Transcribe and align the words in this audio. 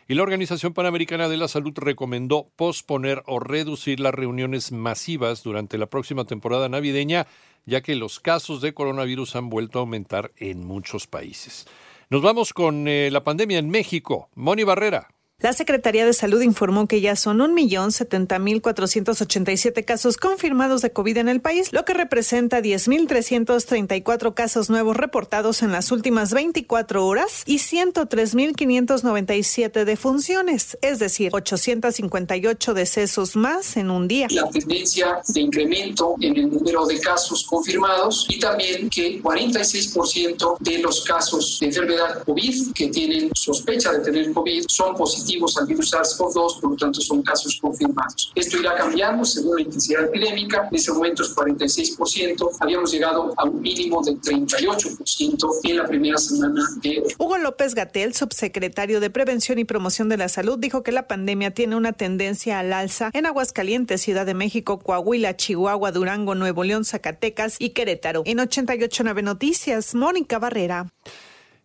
Y 0.09 0.15
la 0.15 0.23
Organización 0.23 0.73
Panamericana 0.73 1.28
de 1.28 1.37
la 1.37 1.48
Salud 1.48 1.73
recomendó 1.74 2.48
posponer 2.55 3.24
o 3.27 3.41
reducir 3.41 3.98
las 3.98 4.14
reuniones 4.14 4.70
masivas 4.70 5.42
durante 5.42 5.78
la 5.78 5.87
próxima 5.87 6.24
temporada 6.24 6.69
navideña, 6.69 7.27
ya 7.64 7.80
que 7.80 7.97
los 7.97 8.20
casos 8.20 8.61
de 8.61 8.73
coronavirus 8.73 9.34
han 9.34 9.50
vuelto 9.50 9.78
a 9.78 9.80
aumentar 9.80 10.30
en 10.37 10.64
muchos 10.64 11.09
países. 11.09 11.66
Nos 12.09 12.23
vamos 12.23 12.52
con 12.52 12.87
eh, 12.87 13.11
la 13.11 13.24
pandemia 13.24 13.59
en 13.59 13.69
México. 13.69 14.28
Moni 14.37 14.62
Barrera. 14.62 15.09
La 15.43 15.53
Secretaría 15.53 16.07
de 16.07 16.15
Salud 16.15 16.41
informó 16.41 16.89
que 16.89 17.03
ya 17.03 17.15
son 17.15 17.41
1.070.487 17.41 19.85
casos 19.85 20.17
confirmados 20.17 20.81
de 20.81 20.93
COVID 20.93 21.19
en 21.19 21.29
el 21.29 21.43
país, 21.43 21.75
lo 21.75 21.85
que 21.85 21.93
representa 21.93 22.62
10.334 22.62 24.33
casos 24.33 24.71
nuevos 24.71 24.97
reportados 24.97 25.61
en 25.61 25.73
las 25.73 25.93
últimas 25.93 26.33
24 26.33 27.07
horas 27.07 27.43
y 27.45 27.59
103.597 27.59 29.84
defunciones, 29.84 30.78
es 30.81 31.01
decir, 31.01 31.33
858 31.34 32.73
decesos 32.73 33.37
más 33.37 33.77
en 33.77 33.91
un 33.91 34.09
día. 34.09 34.28
La 34.31 34.48
tendencia 34.48 35.21
de 35.28 35.41
incremento 35.43 36.15
en 36.23 36.34
el 36.34 36.50
número 36.50 36.87
de 36.87 36.98
casos 36.98 37.45
confirmados 37.45 38.25
y 38.31 38.39
también 38.39 38.89
que 38.89 39.23
46% 39.23 40.56
de 40.61 40.78
los 40.78 41.05
casos 41.05 41.59
de 41.61 41.67
enfermedad 41.67 42.25
COVID 42.25 42.73
que 42.73 42.89
tienen 42.89 43.28
sospecha 43.34 43.93
de 43.93 43.98
tener 43.98 44.33
COVID 44.33 44.65
son 44.67 44.97
positivos 44.97 45.25
al 45.58 45.66
virus 45.66 45.92
SARS-CoV-2, 45.92 46.60
por 46.60 46.70
lo 46.70 46.77
tanto 46.77 47.00
son 47.00 47.22
casos 47.22 47.58
confirmados. 47.60 48.32
Esto 48.34 48.58
irá 48.58 48.74
cambiando 48.74 49.24
según 49.24 49.56
la 49.56 49.62
intensidad 49.62 50.05
epidémica, 50.05 50.69
en 50.70 50.77
ese 50.77 50.92
momento 50.92 51.22
es 51.22 51.34
46%, 51.34 52.56
habíamos 52.60 52.92
llegado 52.92 53.34
a 53.36 53.44
un 53.44 53.60
mínimo 53.60 54.02
de 54.02 54.12
38% 54.12 55.48
en 55.64 55.77
la 55.77 55.86
primera 55.86 56.19
semana 56.19 56.62
de... 56.82 57.02
Hugo 57.19 57.38
López 57.38 57.74
Gatel, 57.74 58.14
subsecretario 58.14 59.00
de 59.00 59.10
Prevención 59.10 59.58
y 59.58 59.64
Promoción 59.64 60.08
de 60.08 60.16
la 60.16 60.28
Salud, 60.28 60.58
dijo 60.58 60.82
que 60.82 60.92
la 60.92 61.08
pandemia 61.08 61.52
tiene 61.52 61.77
una 61.77 61.92
tendencia 61.92 62.58
al 62.58 62.72
alza 62.72 63.10
en 63.12 63.27
Aguascalientes, 63.27 64.00
Ciudad 64.00 64.27
de 64.27 64.34
México, 64.34 64.78
Coahuila, 64.78 65.36
Chihuahua, 65.36 65.92
Durango, 65.92 66.34
Nuevo 66.34 66.64
León, 66.64 66.84
Zacatecas 66.84 67.56
y 67.58 67.70
Querétaro. 67.70 68.22
En 68.24 68.41
889 68.41 69.22
Noticias, 69.22 69.94
Mónica 69.94 70.38
Barrera. 70.38 70.86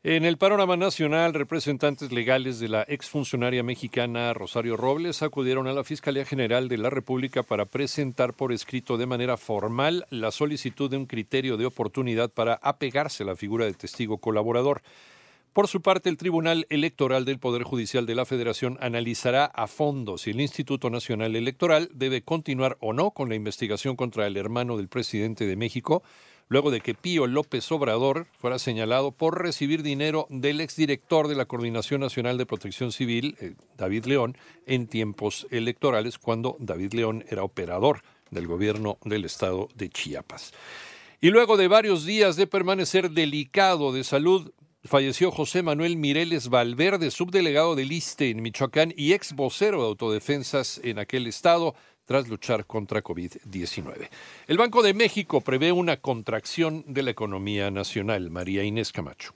En 0.04 0.26
el 0.26 0.40
panorama 0.40 0.78
nacional, 0.78 1.36
representantes 1.36 2.12
legales 2.12 2.58
de 2.58 2.68
la 2.68 2.82
exfuncionaria 2.88 3.62
mexicana 3.62 4.34
Rosario 4.34 4.76
Robles 4.76 5.22
acudieron 5.22 5.68
a 5.68 5.74
la 5.74 5.84
Fiscalía 5.84 6.26
General 6.26 6.68
de 6.68 6.80
la 6.80 6.90
República 6.90 7.44
para 7.44 7.66
presentar 7.66 8.34
por 8.34 8.52
escrito 8.52 8.98
de 8.98 9.06
manera 9.06 9.38
formal 9.38 10.08
la 10.10 10.32
solicitud 10.32 10.90
de 10.90 10.98
un 10.98 11.06
criterio 11.06 11.56
de 11.56 11.68
oportunidad 11.68 12.32
para 12.32 12.56
apegarse 12.56 13.22
a 13.22 13.28
la 13.28 13.36
figura 13.36 13.66
de 13.66 13.76
testigo 13.76 14.18
colaborador. 14.18 14.82
Por 15.54 15.68
su 15.68 15.84
parte, 15.84 16.10
el 16.10 16.18
Tribunal 16.18 16.66
Electoral 16.72 17.24
del 17.24 17.38
Poder 17.38 17.62
Judicial 17.62 18.08
de 18.08 18.16
la 18.16 18.26
Federación 18.26 18.80
analizará 18.82 19.46
a 19.46 19.68
fondo 19.68 20.18
si 20.18 20.32
el 20.32 20.42
Instituto 20.42 20.90
Nacional 20.90 21.36
Electoral 21.36 21.90
debe 21.94 22.24
continuar 22.24 22.76
o 22.80 22.94
no 22.94 23.12
con 23.12 23.30
la 23.30 23.36
investigación 23.36 23.96
contra 23.96 24.26
el 24.26 24.36
hermano 24.36 24.78
del 24.78 24.88
presidente 24.88 25.46
de 25.46 25.56
México, 25.56 26.02
luego 26.52 26.70
de 26.70 26.82
que 26.82 26.94
Pío 26.94 27.28
López 27.28 27.72
Obrador 27.72 28.28
fuera 28.38 28.60
señalado 28.60 29.14
por 29.14 29.42
recibir 29.42 29.84
dinero 29.84 30.28
del 30.30 30.60
exdirector 30.60 31.30
de 31.30 31.36
la 31.36 31.46
Coordinación 31.46 32.02
Nacional 32.02 32.38
de 32.38 32.46
Protección 32.46 32.92
Civil, 32.92 33.38
eh, 33.40 33.54
David 33.78 34.04
León, 34.04 34.38
en 34.66 34.88
tiempos 34.88 35.48
electorales, 35.50 36.18
cuando 36.18 36.58
David 36.60 36.92
León 36.92 37.24
era 37.30 37.44
operador 37.44 38.04
del 38.32 38.48
gobierno 38.48 38.98
del 39.06 39.24
estado 39.24 39.70
de 39.76 39.88
Chiapas. 39.88 40.54
Y 41.22 41.30
luego 41.30 41.56
de 41.56 41.70
varios 41.70 42.04
días 42.04 42.36
de 42.36 42.48
permanecer 42.48 43.12
delicado 43.12 43.94
de 43.94 44.04
salud, 44.04 44.52
falleció 44.84 45.32
José 45.32 45.64
Manuel 45.64 45.96
Mireles 45.96 46.50
Valverde, 46.50 47.12
subdelegado 47.12 47.76
del 47.76 47.94
ISTE 47.94 48.30
en 48.30 48.42
Michoacán 48.42 48.94
y 48.98 49.14
ex 49.14 49.34
vocero 49.38 49.84
de 49.84 49.88
autodefensas 49.88 50.82
en 50.84 51.00
aquel 51.00 51.28
estado 51.28 51.76
tras 52.12 52.28
luchar 52.28 52.66
contra 52.66 53.02
COVID-19. 53.02 54.10
El 54.46 54.58
Banco 54.58 54.84
de 54.84 54.94
México 54.94 55.40
prevé 55.40 55.72
una 55.72 55.96
contracción 55.96 56.84
de 56.86 57.04
la 57.04 57.12
economía 57.12 57.72
nacional. 57.72 58.30
María 58.30 58.66
Inés 58.66 58.92
Camacho. 58.92 59.34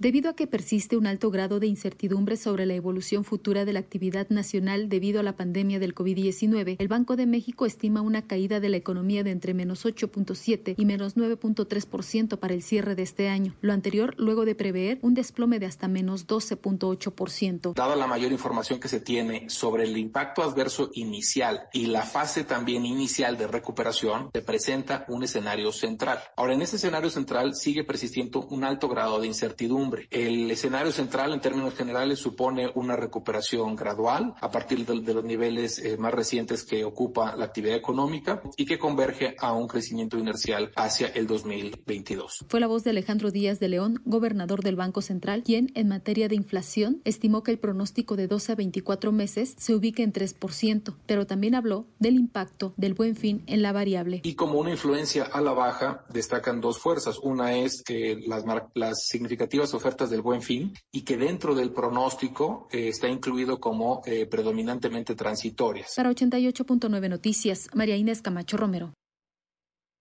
Debido 0.00 0.30
a 0.30 0.34
que 0.34 0.46
persiste 0.46 0.96
un 0.96 1.08
alto 1.08 1.28
grado 1.28 1.58
de 1.58 1.66
incertidumbre 1.66 2.36
sobre 2.36 2.66
la 2.66 2.74
evolución 2.74 3.24
futura 3.24 3.64
de 3.64 3.72
la 3.72 3.80
actividad 3.80 4.28
nacional 4.28 4.88
debido 4.88 5.18
a 5.18 5.24
la 5.24 5.34
pandemia 5.34 5.80
del 5.80 5.92
COVID-19, 5.92 6.76
el 6.78 6.86
Banco 6.86 7.16
de 7.16 7.26
México 7.26 7.66
estima 7.66 8.00
una 8.00 8.22
caída 8.22 8.60
de 8.60 8.68
la 8.68 8.76
economía 8.76 9.24
de 9.24 9.32
entre 9.32 9.54
menos 9.54 9.84
8.7 9.84 10.76
y 10.76 10.84
menos 10.84 11.16
9.3% 11.16 12.38
para 12.38 12.54
el 12.54 12.62
cierre 12.62 12.94
de 12.94 13.02
este 13.02 13.28
año. 13.28 13.56
Lo 13.60 13.72
anterior 13.72 14.14
luego 14.18 14.44
de 14.44 14.54
prever 14.54 15.00
un 15.02 15.14
desplome 15.14 15.58
de 15.58 15.66
hasta 15.66 15.88
menos 15.88 16.28
12.8%. 16.28 17.74
Dada 17.74 17.96
la 17.96 18.06
mayor 18.06 18.30
información 18.30 18.78
que 18.78 18.86
se 18.86 19.00
tiene 19.00 19.50
sobre 19.50 19.82
el 19.82 19.98
impacto 19.98 20.44
adverso 20.44 20.90
inicial 20.92 21.62
y 21.72 21.86
la 21.86 22.02
fase 22.02 22.44
también 22.44 22.86
inicial 22.86 23.36
de 23.36 23.48
recuperación, 23.48 24.30
se 24.32 24.42
presenta 24.42 25.04
un 25.08 25.24
escenario 25.24 25.72
central. 25.72 26.20
Ahora, 26.36 26.54
en 26.54 26.62
ese 26.62 26.76
escenario 26.76 27.10
central 27.10 27.56
sigue 27.56 27.82
persistiendo 27.82 28.46
un 28.46 28.62
alto 28.62 28.88
grado 28.88 29.20
de 29.20 29.26
incertidumbre 29.26 29.87
el 30.10 30.50
escenario 30.50 30.92
central 30.92 31.32
en 31.32 31.40
términos 31.40 31.74
generales 31.74 32.18
supone 32.18 32.70
una 32.74 32.96
recuperación 32.96 33.76
gradual 33.76 34.34
a 34.40 34.50
partir 34.50 34.86
de, 34.86 35.14
los 35.14 35.24
niveles 35.24 35.78
eh, 35.78 35.96
más 35.96 36.12
recientes 36.12 36.64
que 36.64 36.84
ocupa 36.84 37.34
la 37.36 37.46
actividad 37.46 37.76
económica 37.76 38.42
y 38.56 38.66
que 38.66 38.78
converge 38.78 39.34
a 39.38 39.52
un 39.52 39.68
crecimiento 39.68 40.18
inercial 40.18 40.70
hacia 40.76 41.08
el 41.08 41.26
2022. 41.26 42.44
Fue 42.48 42.60
la 42.60 42.66
voz 42.66 42.84
de 42.84 42.90
Alejandro 42.90 43.30
Díaz 43.30 43.60
de 43.60 43.68
León, 43.68 44.00
gobernador 44.04 44.62
del 44.62 44.76
Banco 44.76 45.02
Central, 45.02 45.42
quien 45.44 45.70
en 45.74 45.88
materia 45.88 46.28
de 46.28 46.34
inflación 46.34 47.00
estimó 47.04 47.42
que 47.42 47.50
el 47.50 47.58
pronóstico 47.58 48.16
de 48.16 48.26
12 48.28 48.52
a 48.52 48.54
24 48.54 49.12
meses 49.12 49.54
se 49.58 49.74
ubica 49.74 50.02
en 50.02 50.12
3%, 50.12 50.94
pero 51.06 51.26
también 51.26 51.54
habló 51.54 51.86
del 51.98 52.16
impacto 52.16 52.74
del 52.76 52.94
buen 52.94 53.16
fin 53.16 53.42
en 53.46 53.62
la 53.62 53.72
variable. 53.72 54.20
Y 54.24 54.34
como 54.34 54.58
una 54.58 54.70
influencia 54.70 55.24
a 55.24 55.40
la 55.40 55.52
baja 55.52 56.04
destacan 56.12 56.60
dos 56.60 56.78
fuerzas. 56.78 57.18
Una 57.22 57.56
es 57.56 57.82
que 57.82 58.18
las, 58.26 58.44
las 58.74 59.06
significativas 59.06 59.70
ofertas 59.78 60.10
del 60.10 60.22
buen 60.22 60.42
fin 60.42 60.74
y 60.92 61.02
que 61.02 61.16
dentro 61.16 61.54
del 61.54 61.70
pronóstico 61.70 62.68
eh, 62.70 62.88
está 62.88 63.08
incluido 63.08 63.58
como 63.58 64.02
eh, 64.04 64.26
predominantemente 64.26 65.14
transitorias. 65.14 65.94
Para 65.96 66.10
88.9 66.10 67.08
Noticias, 67.08 67.68
María 67.74 67.96
Inés 67.96 68.20
Camacho 68.20 68.56
Romero. 68.56 68.92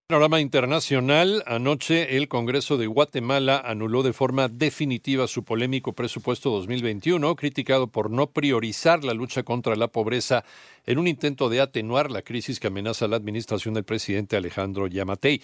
Panorama 0.10 0.40
internacional. 0.40 1.44
Anoche 1.46 2.16
el 2.16 2.30
Congreso 2.30 2.78
de 2.78 2.88
Guatemala 2.88 3.62
anuló 3.66 4.04
de 4.04 4.14
forma 4.14 4.48
definitiva 4.48 5.28
su 5.28 5.44
polémico 5.44 5.92
presupuesto 5.92 6.50
2021, 6.50 7.36
criticado 7.36 7.88
por 7.88 8.10
no 8.10 8.28
priorizar 8.28 9.04
la 9.04 9.14
lucha 9.14 9.44
contra 9.44 9.76
la 9.76 9.90
pobreza 9.90 10.46
en 10.86 10.98
un 10.98 11.08
intento 11.08 11.50
de 11.50 11.60
atenuar 11.60 12.10
la 12.10 12.22
crisis 12.22 12.62
que 12.62 12.68
amenaza 12.68 13.10
la 13.10 13.18
administración 13.18 13.74
del 13.74 13.84
presidente 13.84 14.38
Alejandro 14.38 14.88
Yamatei. 14.88 15.42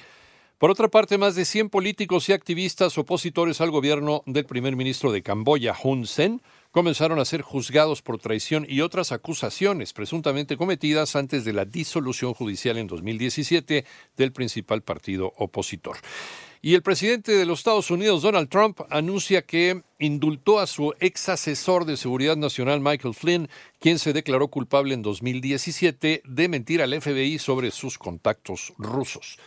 Por 0.58 0.72
otra 0.72 0.88
parte, 0.88 1.18
más 1.18 1.36
de 1.36 1.46
100 1.46 1.70
políticos 1.70 2.30
y 2.30 2.34
activistas 2.34 2.98
opositores 2.98 3.60
al 3.60 3.72
gobierno 3.72 4.24
del 4.26 4.46
primer 4.46 4.76
ministro 4.76 5.12
de 5.12 5.22
Camboya, 5.22 5.76
Hun 5.84 6.08
Sen, 6.08 6.42
comenzaron 6.72 7.20
a 7.20 7.26
ser 7.26 7.42
juzgados 7.42 8.02
por 8.02 8.18
traición 8.18 8.66
y 8.68 8.82
otras 8.82 9.12
acusaciones 9.12 9.94
presuntamente 9.94 10.58
cometidas 10.58 11.16
antes 11.16 11.46
de 11.46 11.54
la 11.54 11.66
disolución 11.66 12.34
judicial 12.34 12.78
en 12.78 12.88
2017 12.88 13.86
del 14.18 14.32
principal 14.32 14.82
partido 14.82 15.34
opositor. 15.38 15.98
Y 16.66 16.76
el 16.76 16.82
presidente 16.82 17.34
de 17.34 17.46
los 17.46 17.60
Estados 17.60 17.92
Unidos, 17.92 18.22
Donald 18.22 18.48
Trump, 18.48 18.80
anuncia 18.90 19.42
que 19.42 19.84
indultó 20.00 20.60
a 20.60 20.68
su 20.68 20.94
ex 21.02 21.28
asesor 21.28 21.84
de 21.84 21.98
seguridad 21.98 22.38
nacional, 22.38 22.80
Michael 22.80 23.14
Flynn, 23.14 23.50
quien 23.80 24.00
se 24.00 24.14
declaró 24.14 24.48
culpable 24.48 24.94
en 24.94 25.02
2017 25.02 26.22
de 26.26 26.48
mentir 26.48 26.82
al 26.82 27.00
FBI 27.02 27.38
sobre 27.38 27.70
sus 27.70 27.98
contactos 27.98 28.74
rusos. 28.78 29.38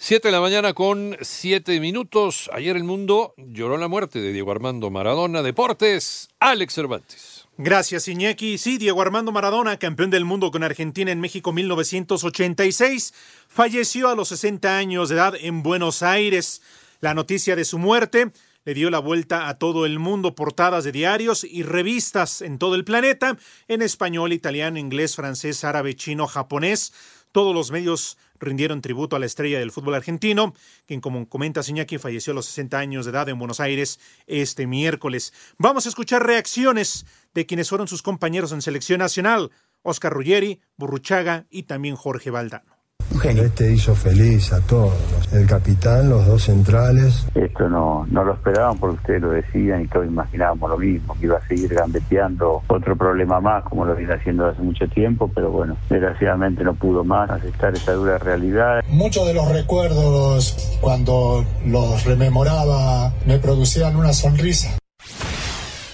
Siete 0.00 0.28
de 0.28 0.32
la 0.32 0.40
mañana 0.40 0.74
con 0.74 1.16
siete 1.22 1.80
minutos. 1.80 2.48
Ayer 2.52 2.76
el 2.76 2.84
mundo 2.84 3.34
lloró 3.36 3.76
la 3.78 3.88
muerte 3.88 4.20
de 4.20 4.32
Diego 4.32 4.52
Armando 4.52 4.90
Maradona. 4.90 5.42
Deportes, 5.42 6.28
Alex 6.38 6.72
Cervantes. 6.72 7.48
Gracias, 7.56 8.06
Iñaki. 8.06 8.58
Sí, 8.58 8.78
Diego 8.78 9.02
Armando 9.02 9.32
Maradona, 9.32 9.76
campeón 9.76 10.10
del 10.10 10.24
mundo 10.24 10.52
con 10.52 10.62
Argentina 10.62 11.10
en 11.10 11.20
México 11.20 11.52
1986, 11.52 13.12
falleció 13.48 14.08
a 14.08 14.14
los 14.14 14.28
60 14.28 14.78
años 14.78 15.08
de 15.08 15.16
edad 15.16 15.34
en 15.34 15.64
Buenos 15.64 16.04
Aires. 16.04 16.62
La 17.00 17.12
noticia 17.14 17.56
de 17.56 17.64
su 17.64 17.78
muerte 17.78 18.30
le 18.64 18.74
dio 18.74 18.90
la 18.90 19.00
vuelta 19.00 19.48
a 19.48 19.58
todo 19.58 19.84
el 19.84 19.98
mundo, 19.98 20.36
portadas 20.36 20.84
de 20.84 20.92
diarios 20.92 21.42
y 21.42 21.64
revistas 21.64 22.40
en 22.40 22.58
todo 22.58 22.76
el 22.76 22.84
planeta, 22.84 23.36
en 23.66 23.82
español, 23.82 24.32
italiano, 24.32 24.78
inglés, 24.78 25.16
francés, 25.16 25.64
árabe, 25.64 25.96
chino, 25.96 26.28
japonés. 26.28 26.92
Todos 27.32 27.52
los 27.52 27.72
medios 27.72 28.16
rindieron 28.40 28.80
tributo 28.80 29.16
a 29.16 29.18
la 29.18 29.26
estrella 29.26 29.58
del 29.58 29.72
fútbol 29.72 29.94
argentino, 29.94 30.54
quien, 30.86 31.00
como 31.00 31.28
comenta 31.28 31.62
Siñaki, 31.62 31.98
falleció 31.98 32.32
a 32.32 32.34
los 32.34 32.46
60 32.46 32.78
años 32.78 33.04
de 33.04 33.12
edad 33.12 33.28
en 33.28 33.38
Buenos 33.38 33.60
Aires 33.60 34.00
este 34.26 34.66
miércoles. 34.66 35.32
Vamos 35.58 35.86
a 35.86 35.88
escuchar 35.88 36.26
reacciones 36.26 37.06
de 37.34 37.46
quienes 37.46 37.68
fueron 37.68 37.88
sus 37.88 38.02
compañeros 38.02 38.52
en 38.52 38.62
selección 38.62 38.98
nacional, 39.00 39.50
Oscar 39.82 40.12
Ruggeri, 40.12 40.60
Burruchaga 40.76 41.46
y 41.50 41.64
también 41.64 41.96
Jorge 41.96 42.30
Valdano. 42.30 42.77
Este 43.24 43.72
hizo 43.72 43.94
feliz 43.94 44.52
a 44.52 44.60
todos, 44.60 44.94
el 45.32 45.46
capitán, 45.46 46.08
los 46.08 46.26
dos 46.26 46.44
centrales. 46.44 47.26
Esto 47.34 47.68
no, 47.68 48.06
no 48.10 48.24
lo 48.24 48.34
esperaban 48.34 48.78
porque 48.78 48.96
ustedes 48.96 49.22
lo 49.22 49.30
decían 49.30 49.82
y 49.82 49.88
todos 49.88 50.06
imaginábamos 50.06 50.70
lo 50.70 50.78
mismo, 50.78 51.14
que 51.18 51.26
iba 51.26 51.38
a 51.38 51.46
seguir 51.48 51.74
gambeteando 51.74 52.62
otro 52.68 52.96
problema 52.96 53.40
más 53.40 53.64
como 53.64 53.84
lo 53.84 53.96
viene 53.96 54.14
haciendo 54.14 54.46
hace 54.46 54.62
mucho 54.62 54.86
tiempo, 54.88 55.30
pero 55.34 55.50
bueno, 55.50 55.76
desgraciadamente 55.90 56.62
no 56.62 56.74
pudo 56.74 57.02
más 57.02 57.28
aceptar 57.30 57.74
esa 57.74 57.92
dura 57.92 58.18
realidad. 58.18 58.84
Muchos 58.88 59.26
de 59.26 59.34
los 59.34 59.50
recuerdos 59.50 60.78
cuando 60.80 61.44
los 61.66 62.04
rememoraba 62.04 63.12
me 63.26 63.38
producían 63.38 63.96
una 63.96 64.12
sonrisa. 64.12 64.78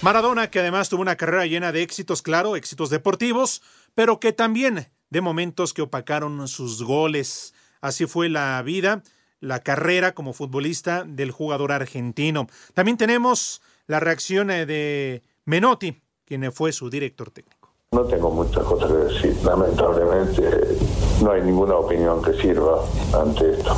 Maradona, 0.01 0.51
que 0.51 0.59
además 0.59 0.89
tuvo 0.89 1.01
una 1.01 1.15
carrera 1.15 1.47
llena 1.47 1.71
de 1.71 1.81
éxitos, 1.81 2.21
claro, 2.21 2.55
éxitos 2.55 2.91
deportivos, 2.91 3.63
pero 3.95 4.19
que 4.19 4.33
también 4.33 4.87
de 5.15 5.21
momentos 5.21 5.73
que 5.73 5.81
opacaron 5.81 6.45
sus 6.49 6.83
goles. 6.83 7.53
Así 7.79 8.05
fue 8.05 8.27
la 8.27 8.61
vida, 8.63 9.01
la 9.39 9.61
carrera 9.61 10.13
como 10.13 10.33
futbolista 10.33 11.05
del 11.05 11.31
jugador 11.31 11.71
argentino. 11.71 12.47
También 12.73 12.97
tenemos 12.97 13.61
la 13.87 14.01
reacción 14.01 14.51
eh, 14.51 14.65
de 14.65 15.23
Menotti, 15.45 16.01
quien 16.25 16.51
fue 16.51 16.73
su 16.73 16.89
director 16.89 17.31
técnico. 17.31 17.73
No 17.93 18.03
tengo 18.03 18.29
muchas 18.29 18.65
cosas 18.65 18.91
que 18.91 18.97
decir. 18.97 19.37
Lamentablemente 19.45 20.77
no 21.23 21.31
hay 21.31 21.43
ninguna 21.43 21.75
opinión 21.75 22.21
que 22.21 22.33
sirva 22.33 22.83
ante 23.13 23.51
esto. 23.51 23.73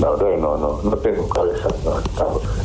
La 0.00 0.10
verdad 0.10 0.30
que 0.30 0.36
no, 0.36 0.56
no, 0.56 0.80
no 0.82 0.96
tengo 0.98 1.28
cabeza. 1.28 1.68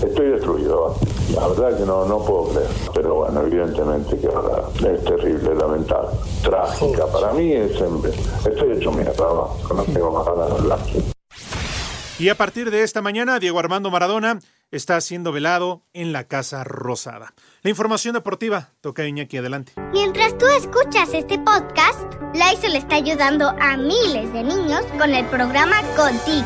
estoy 0.05 0.29
destruido. 0.31 0.95
La 1.33 1.47
verdad 1.47 1.77
que 1.77 1.85
no, 1.85 2.05
no 2.05 2.19
puedo 2.19 2.49
creer. 2.49 2.69
Pero 2.93 3.15
bueno, 3.15 3.41
evidentemente 3.41 4.19
que 4.19 4.27
ahora 4.27 4.63
es 4.75 5.03
terrible, 5.03 5.55
lamentable, 5.55 6.09
trágica. 6.43 7.07
Para 7.07 7.33
mí 7.33 7.53
es 7.53 7.71
estoy 7.71 8.71
hecho 8.77 8.91
mierda, 8.91 9.25
no 9.25 9.83
tengo 9.93 10.11
más 10.11 10.25
ganas 10.25 10.49
de 10.49 10.55
hablar. 10.55 10.79
Y 12.19 12.29
a 12.29 12.35
partir 12.35 12.69
de 12.69 12.83
esta 12.83 13.01
mañana, 13.01 13.39
Diego 13.39 13.57
Armando 13.57 13.89
Maradona 13.89 14.39
está 14.69 15.01
siendo 15.01 15.31
velado 15.31 15.81
en 15.93 16.13
la 16.13 16.25
Casa 16.25 16.63
Rosada. 16.63 17.33
La 17.63 17.69
información 17.69 18.13
deportiva 18.13 18.69
toca 18.79 19.07
Iñaki 19.07 19.37
adelante. 19.37 19.73
Mientras 19.91 20.37
tú 20.37 20.45
escuchas 20.47 21.13
este 21.13 21.39
podcast, 21.39 22.13
Lysol 22.33 22.75
está 22.75 22.95
ayudando 22.95 23.49
a 23.59 23.75
miles 23.75 24.31
de 24.33 24.43
niños 24.43 24.81
con 24.97 25.13
el 25.13 25.25
programa 25.27 25.81
Contigo, 25.95 26.45